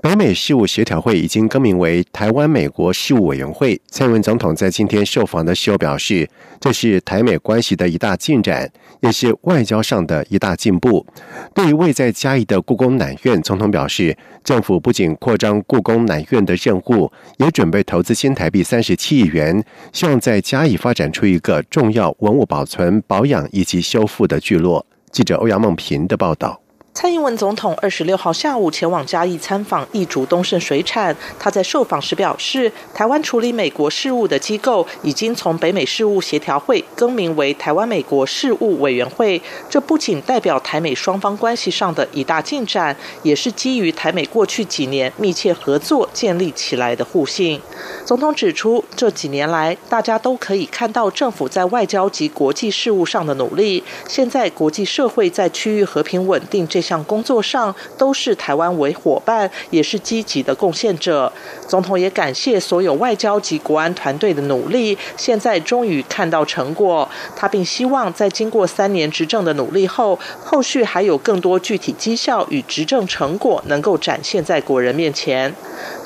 [0.00, 3.80] 北美事务协调会已经更名为台湾美国事务委员会。
[3.90, 6.28] 蔡英文总统在今天受访的时候表示，
[6.60, 11.04] 这是台美关系的一大进展，也是外交上的一大进步。
[11.52, 19.60] 对于位在嘉义的故宫南院，总统表示，政府不仅扩张故宫南院的任务，也准备投资新台币三十七亿元，
[19.92, 24.86] 希望在嘉义发展出一个重要文物保存、保养以及修复的聚落。
[25.10, 26.60] 记者欧阳梦平的报道。
[27.00, 31.16] 蔡英文总统二十六号下午前往嘉义参访义竹东盛水产。
[31.38, 39.40] 他在受访时表示，台湾处理美国事务的机构已经从北美事务协调会更名为台湾美国事务委员会。
[39.70, 47.60] 这不仅代表台美双方关系上的一大进展，也是基于台美过去几年密切合作建立起来的互信。
[48.04, 53.84] 总统指出，这几年来大家都可以看到政府在外交及国际事务上的努力。
[54.08, 61.30] 现在国际社会在区域和平稳定这项工作上都是台湾为伙伴，也是积极的贡献者。
[61.66, 67.06] 总统也感谢所有外交及国安团队的努力，现在终于看到成果。
[67.36, 75.54] 他并希望在经过三年执政的努力后，后续还有更多具体绩效与执政成果能够展现在国人面前。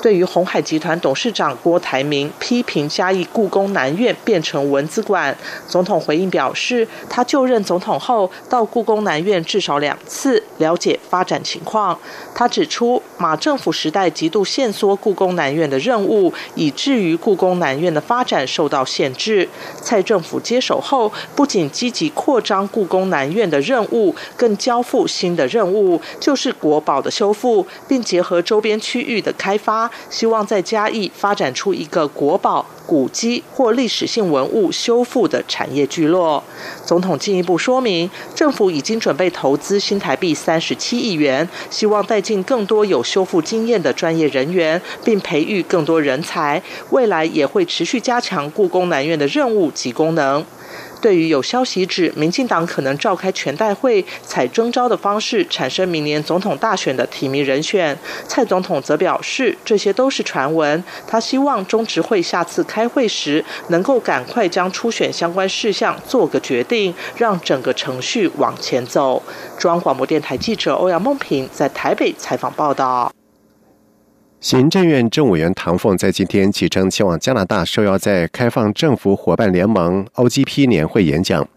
[0.01, 5.35] 对于红海集团董事长郭台铭批评嘉义故宫南院变成文字馆，
[5.67, 11.97] 总统回应表示，他就任总统后到故宫南院至少两次，了解发展情况。
[12.35, 19.47] 他指出，马政府时代极度限缩故宫南院的任务，以至于故宫南院的发展受到限制。
[19.81, 32.65] 蔡政府接手后，不仅积极扩张故宫南院的任务，更交付新的任务，就是国宝的修复，并结合周边区域的开发，希望在嘉义发展出一个国宝。
[32.85, 36.43] 古迹或历史性文物修复的产业聚落。
[36.85, 46.61] 总统进一步说明，政府已经准备投资新台币三十七亿元，希望带进更多有修复经验的专业人员，并培育更多人才。
[46.89, 50.45] 未来也会持续加强故宫南院的任务及功能。
[51.01, 57.97] 对于有消息指民进党可能召开全代会，采征召的方式产生明年总统大选的提名人选，
[58.27, 60.81] 蔡总统则表示这些都是传闻。
[61.05, 69.21] 他希望中执会下次开会时能够赶快将初选相关事项做个决定，让整个程序往前走。
[69.57, 73.11] 中央广播电台记者欧阳梦平在台北采访报道。
[74.43, 81.47] 行政院政务委员唐凤在今天启程前往加拿大，受邀在开放政府伙伴联盟 （OGP） 年会演讲。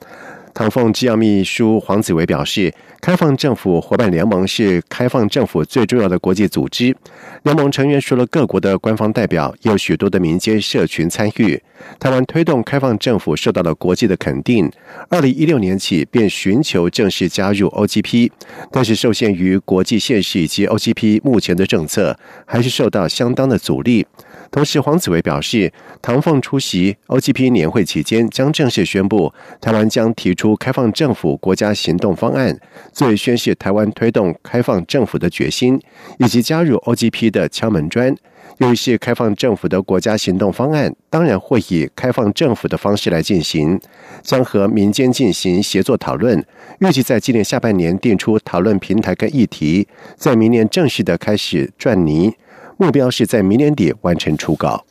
[0.57, 2.73] 唐凤机要秘书黄子维表示。
[2.99, 6.97] 开放政府伙伴联盟是开放政府最重要的国际组织。
[7.45, 11.63] 联盟成员除了各国的官方代表，也有许多的民间社群参与。
[12.01, 14.69] 台湾推动开放政府受到了国际的肯定。
[15.09, 18.31] 二零一六年起便寻求正式加入 OGP，
[18.73, 24.05] 但是受限于国际现实以及 OGP 目前的政策，还是受到相当的阻力。
[24.51, 32.59] 同时，黄子维表示，唐凤出席 OGP 年会期间，将正式宣布台湾将提出开放政府国家行动方案，
[32.93, 35.81] 作为宣示台湾推动开放政府的决心，
[36.19, 38.15] 以及加入 OGP 的敲门砖。
[38.59, 43.79] 由于是开放政府的国家行动方案，当然会以开放政府的方式来进行，
[44.23, 46.43] 将和民间进行协作讨论，
[46.79, 49.87] 预计在今年下半年定出讨论平台跟议题，
[50.17, 52.33] 在明年正式的开始转泥。
[52.77, 54.85] 目标是在明年底完成初稿。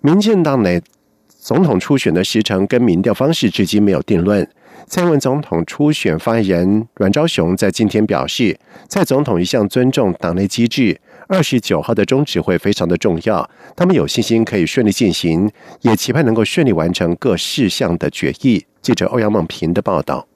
[0.00, 0.82] 民进党内
[1.28, 4.48] 总统初选的时程跟民调方式至今没有定论。
[4.86, 8.58] 蔡文总统初选发言人阮昭雄在今天表示，
[8.88, 15.50] 蔡总统一向尊重党内机制，二十九号的中指会非常的重要，他们有信心可以顺利进行，
[15.82, 18.66] 也期盼能够顺利完成各事项的决议。
[18.82, 20.26] 记者欧阳梦平的报道。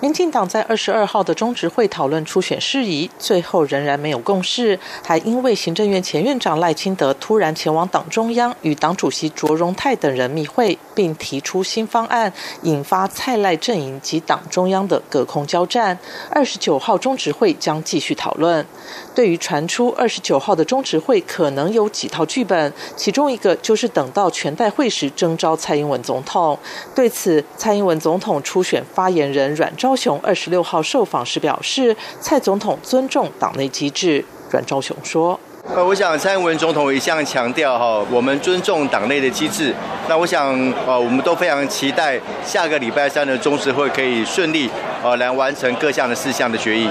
[0.00, 15.96] 民进党在二十二号的中执会讨论初选事宜，最后仍然没有共识，还因为行政院前院长赖清德突然前往党中央与党主席卓荣泰等人密会，并提出新方案，引发蔡赖阵营及党中央的隔空交战。
[16.28, 18.66] 二十九号中执会将继续讨论。
[19.14, 26.58] 对于传出二十九号的中执会可能有几套剧本，其中一个就是等到全代会时征召蔡英文总统。
[26.96, 34.24] 对此，蔡英文总统初选发言人阮昭雄二十六号受访时表示，蔡总统尊重党内机制。
[34.50, 35.38] 阮昭雄说。
[35.74, 39.74] 呃，我想蔡英文总统一向强调哈，我们尊重党内的机制。
[40.08, 44.70] 那我想，呃，我们都非常期待下个礼拜三的中执会可以顺利
[45.02, 46.88] 呃来完成各项的事项的决议。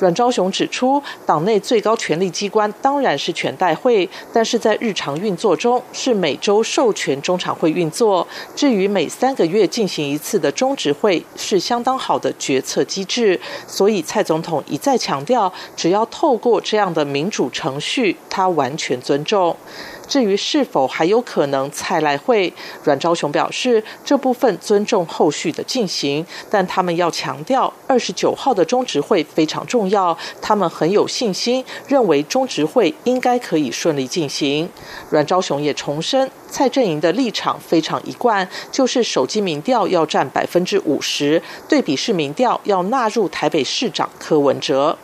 [0.00, 8.26] 阮昭雄指出，党内最高权力机关当然是全代会，但是在日常运作中是每周授权中常会运作。
[8.56, 13.38] 至于每三个月进行一次的中执会，是相当好的决策机制。
[13.66, 19.54] 所以蔡总统一再强调，只要透过这样的民主程序，他完全尊重。
[20.10, 22.52] 至于是否还有可能蔡来会，
[22.82, 34.68] 阮昭雄表示，这部分尊重后续的进行，但他们要强调，二十九号的中执会非常重要，他们很有信心，认为中执会应该可以顺利进行。
[35.10, 44.98] 阮昭雄也重申，蔡阵营的立场非常一贯，就是手机民调要占百分之五十，对比式民调要纳入台北市长柯文哲。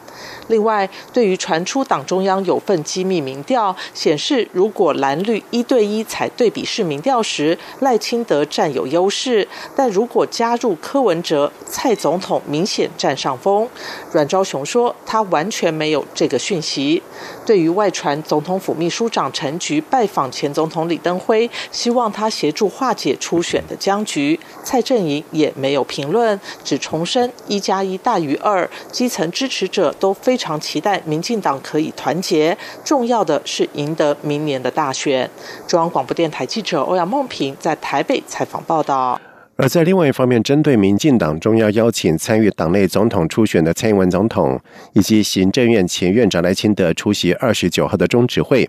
[0.49, 13.69] 另外，对于传出党中央有份机密民调显示，如果蓝绿一对一采对比式民调时，赖清德占有优势；但如果加入柯文哲，蔡总统明显占上风。
[14.13, 17.03] 阮昭雄说，他完全没有这个讯息。
[17.45, 30.37] 对于外传总统府秘书长陈菊拜访前总统李登辉，希望他协助化解初选的僵局，蔡正营也没有评论，只重申一加一大于二，基层支持者都非。
[30.37, 32.55] 常期待民进党可以团结，
[32.85, 35.29] 重要的是赢得明年的大选。
[35.67, 39.19] 中央广播电台记者欧阳梦平在台北采访报道。
[39.57, 44.61] 而在另外一方面，针对民进党中央邀请参与党内总统初选的蔡英文总统
[44.93, 48.69] 以及行政院前院长赖清德出席二十九号的中指会，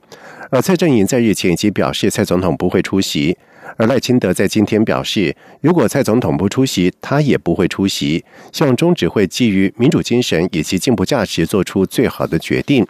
[0.50, 3.38] 而蔡正营在日前已经表示蔡总统不会出席。
[3.76, 8.24] 而赖清德在今天表示，如果蔡总统不出席，他也不会出席。
[8.52, 12.88] 希望中指会基于民主精神以及进步价值，做出最好的决定。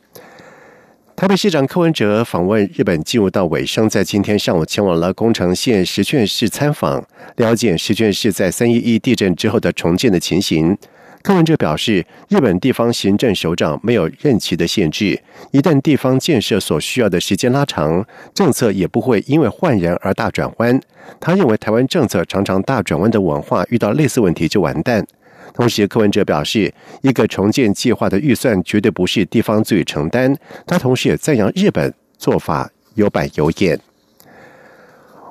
[1.15, 7.03] 台北市长柯文哲访问日本进入到尾声，在今天上午前往了宫城县石卷市参访，
[7.37, 10.77] 了解石卷市在三一一地震之后的重建的情形。
[11.21, 15.21] 柯文哲表示，日本地方行政首长没有任期的限制，
[15.51, 20.79] 一旦地方建设所需要的时间拉长，政策也不会因为换人而大转弯。
[21.19, 25.05] 他认为，台湾政策常常大转弯的文化，遇到类似问题就完蛋。
[25.53, 30.33] 同时，柯文哲表示，一个重建计划的预算绝对不是地方足以承担。
[30.65, 33.77] 他同时也赞扬日本做法有板有眼。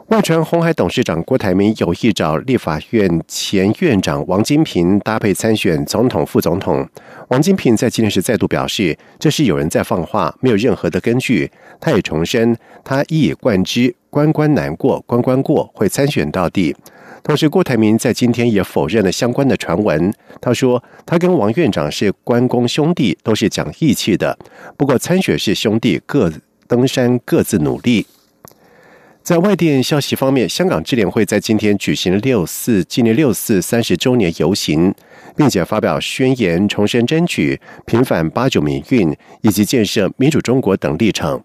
[0.08, 6.88] 外传红海董事长郭台铭有意找立法院前院长王金平搭配参选总统、副总统。
[7.28, 11.50] 王金平在今天时再度表示，这是有人在放话，没有任何的根据。
[11.80, 16.76] 他也重申，他一以贯之，关关难过关关过，会参选到底。
[17.24, 20.14] 同时，郭台铭在今天也否认了相关的传闻。
[20.40, 24.38] 他说，他跟王院长是关公兄弟，都是讲义气的。
[24.76, 26.32] 不过，参选是兄弟，各
[26.68, 28.06] 登山各自努力。
[29.26, 34.94] 在外电消息方面，香港智联会在今天举行六四纪念六四三十周年游行，
[35.34, 41.44] 并且发表宣言，重申争取平反八九民运以及建设民主中国等立场。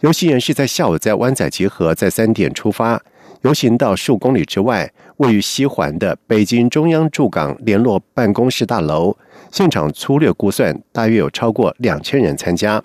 [0.00, 3.00] 游行人士在下午在湾仔集合，在三点出发，
[3.42, 9.16] 游行到数公里之外，位于西环的北京中央驻港联络办公室大楼。
[9.52, 12.82] 现场粗略估算，大约有超过两千人参加。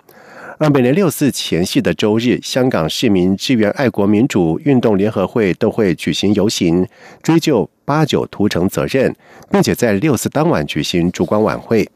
[0.58, 6.88] 而每年六四前夕的周日，香港市民支援爱国民主运动联合会都会举行游行，
[7.22, 9.14] 追究八九屠城责任，
[9.52, 11.90] 并且在六四当晚举行烛光晚会。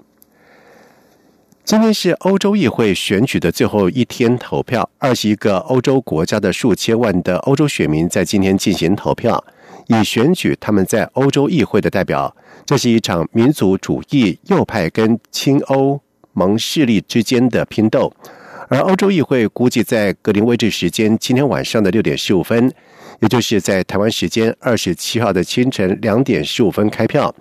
[1.63, 9.41] 今天是欧洲议会选举的最后一天投票，二十一个欧洲国家的数千万的欧洲选民在今天进行投票，
[9.87, 12.35] 以选举他们在欧洲议会的代表。
[12.65, 16.01] 这是一场民族主义右派跟亲欧
[16.33, 18.11] 盟势力之间的拼斗。
[18.67, 22.71] 而欧洲议会估计在格林威治时间今天晚上的六点十五分，
[23.21, 27.33] 也就是在台湾时间二十七号的清晨两点十五分开票，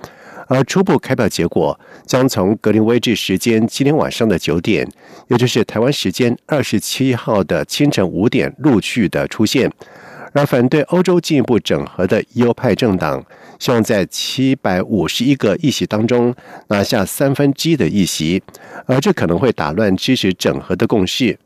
[0.47, 4.89] 而初步开票结果将从格林威治时间今天晚上的九点，
[5.29, 9.71] 也就是台湾时间二十七号的清晨五点陆续的出现。
[10.35, 13.25] 而反对欧洲进一步整合的右派政党，
[13.59, 16.35] 希望在七百五十一个议席当中
[16.69, 18.43] 拿下三分之一的议席，
[18.87, 21.39] 而这可能会打乱支持整合的共识。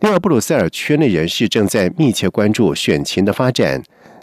[0.00, 3.80] 另外，布鲁塞尔圈内人士正在密切关注选情的发展，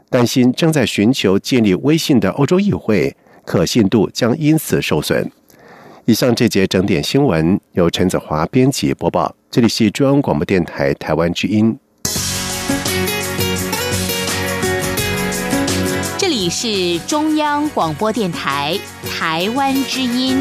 [0.10, 3.16] 担心正在寻求建立威信的欧洲议会
[3.46, 5.32] 可信度将因此受损。
[6.06, 11.78] 以上这节整点新闻由陈子华编辑播报，这里是中央广播电台台湾之音。
[16.40, 18.80] 你是中央广播电台
[19.12, 20.38] 台湾之音。